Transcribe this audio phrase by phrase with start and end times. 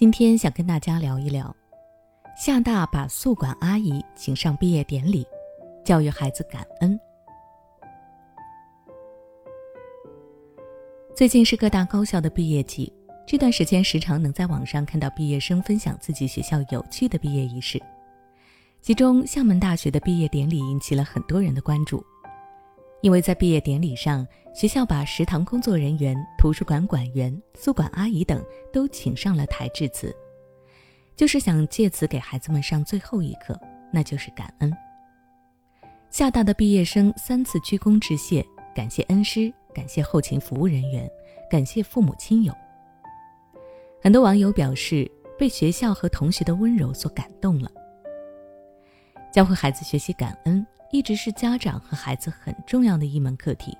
[0.00, 1.54] 今天想跟大家聊一聊，
[2.34, 5.26] 厦大把宿管阿姨请上毕业典礼，
[5.84, 6.98] 教育孩子感恩。
[11.14, 12.90] 最近是各大高校的毕业季，
[13.26, 17.78] 这段时间时常能在网上看到毕业生分享自己学校有趣的毕业仪式，
[18.80, 22.02] 其中厦门大学的毕业典礼引起了很多人的关注。
[23.02, 30.14] 因为在毕业典礼上，学校把食堂工作人员、图书馆馆员、宿管阿姨等都请上了台致辞，
[31.16, 33.58] 就是想借此给孩子们上最后一课，
[33.90, 34.70] 那就是感恩。
[36.10, 41.08] 厦大的毕业生三次鞠躬致谢，感谢恩师，感谢后勤服务人员，
[41.48, 42.52] 感谢父母亲友。
[44.02, 47.70] 很多网友表示被学校和同学的温柔所感动了，
[49.32, 50.66] 教会孩子学习感恩。
[50.92, 53.76] 一直是家长和孩子很重要的一门课题。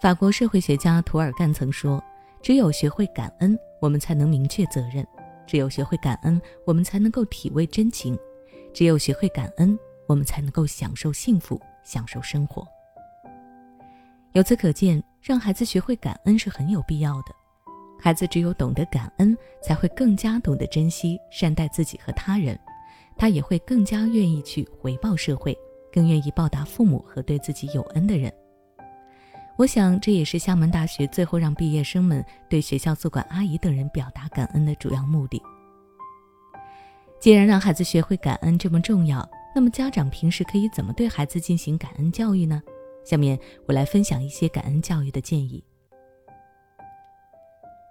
[0.00, 2.02] 法国社会学家图尔干曾说
[2.42, 5.04] ：“只有学会感恩，我们才能明确责任；
[5.46, 8.16] 只有学会感恩，我们才能够体味真情；
[8.74, 12.66] 只有学会感恩，我们才能够享受幸福，享受生活。”
[14.34, 17.34] 由此可见，让孩子学会感恩是很有必要的。
[17.98, 22.58] 孩子只有懂得感恩，才会更加懂得珍惜、善待自己和他人，
[23.16, 25.56] 他也会更加愿意去回报社会。
[25.96, 28.30] 更愿意报答父母和对自己有恩的人。
[29.56, 35.40] 我想，这也是厦门大学最后让毕业生们对学校宿管阿姨等人表达感恩的主要目的。
[37.18, 42.62] 既然让孩子学会感恩这么重要，那么家长平时可以怎么对孩子进行感恩教育呢？
[43.02, 45.64] 下面我来分享一些感恩教育的建议。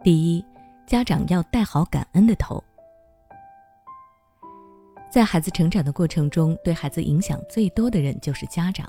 [0.03, 0.45] 第一，
[0.85, 2.63] 家长要带好感恩的头。
[5.15, 8.85] 在孩子成长的过程中，对孩子影响最多的人就是家长。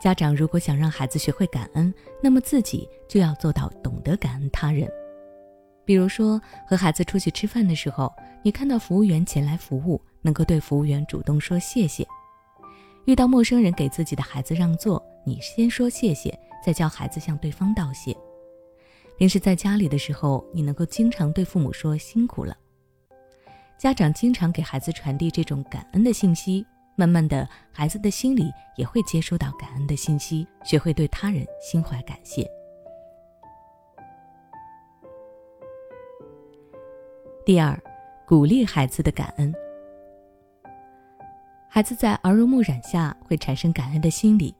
[0.00, 1.92] 家长如果想让孩子学会感恩，
[2.22, 4.88] 那么自己就要做到懂得感恩他人。
[5.84, 8.08] 比如说，和孩子出去吃饭的时候，
[8.40, 12.04] 你看到服务员前来服务，能够对服务员主动说谢谢；
[13.06, 18.16] 遇到陌生人给自己的孩子让座，你先说谢谢，再叫孩子向对方道谢。
[19.16, 22.56] 平时在家里的时候，你能够经常对父母说辛苦了。
[23.78, 26.66] 家长经常给孩子传递这种感恩的信息，
[26.96, 32.44] 慢慢的，孩子的心里也会接收到感恩的信息，学会对他人心怀感谢。
[37.46, 37.80] 第二，
[38.26, 39.54] 鼓励孩子的感恩。
[41.68, 44.52] 孩子在耳濡目染下会产生感恩的心理，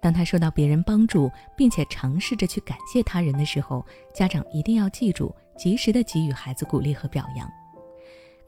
[0.00, 3.84] 当他受到别人帮助，并且尝试着去感谢他人的时候，
[4.14, 7.46] 家长一定要记住，及时的给予孩子鼓励和表扬。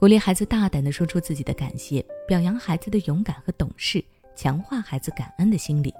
[0.04, 4.04] 鼓励孩子大胆地说出自己的感谢，表扬孩子的勇敢和懂事，
[4.36, 5.94] 强化孩子感恩的心理，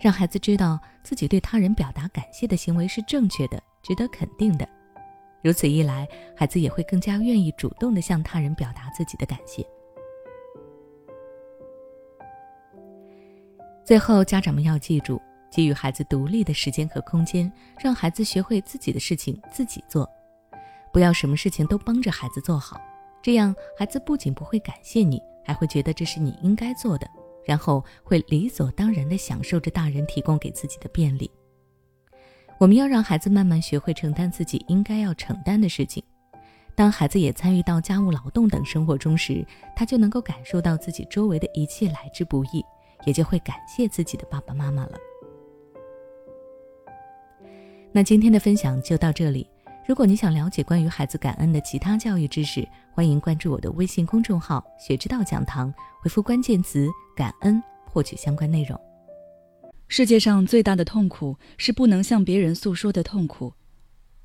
[0.00, 4.68] 让孩子知道自己对他人表达感谢的行为是正确的，值得肯定的。
[5.42, 9.66] 如此一来，孩子也会更加愿意主动地向他人表达自己的感谢。
[13.84, 15.20] 最后，家长们要记住，
[15.50, 20.08] 给予孩子独立的时间和空间，让孩子学会自己的事情自己做，
[20.92, 22.80] 不要什么事情都帮着孩子做好。
[23.26, 27.10] 这样，孩子不仅不会感谢你，还会觉得这是你应该做的，
[27.44, 31.28] 然后会理所当然地享受着大人提供给自己的便利。
[32.60, 36.00] 我们要让孩子慢慢学会承担自己应该要承担的事情。
[36.76, 39.44] 当孩子也参与到家务劳动等生活中时，
[39.74, 42.64] 他就能够感受到自己周围的一切来之不易，
[43.06, 44.96] 也就会感谢自己的爸爸妈妈了。
[47.90, 49.50] 那今天的分享就到这里。
[49.86, 58.76] 如果你想了解关于孩子感恩的其他教育知识，欢迎关注我的微信公众号“学之道讲堂”，回复关键词“感恩”获取相关内容。
[59.86, 63.52] 世界上最大的痛苦是不能向别人诉说的痛苦。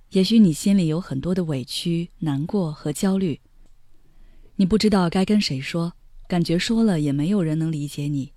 [0.10, 3.40] 也许你心里有很多的委屈、难过和焦虑，
[4.56, 5.94] 你不知道该跟谁说，
[6.28, 8.34] 感觉说了也没有人能理解你。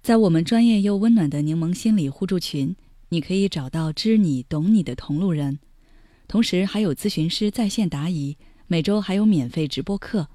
[0.00, 2.74] 在我们专业又温暖的柠檬心理互助群，
[3.10, 5.58] 你可以找到知你懂你的同路人。
[6.26, 8.36] 同时还有咨询师在线答疑，
[8.66, 10.28] 每周还有免费直播课。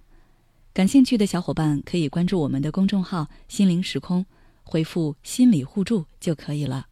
[0.73, 4.25] 感兴趣的小伙伴可以关注我们的公众号“心灵时空”，
[4.63, 6.87] 回复“心理互助”就可以了。